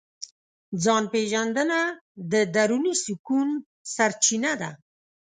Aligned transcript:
ځان 0.83 1.03
پېژندنه 1.13 1.79
د 2.31 2.33
دروني 2.53 2.95
سکون 3.05 3.49
سرچینه 3.93 4.51
ده. 4.61 4.69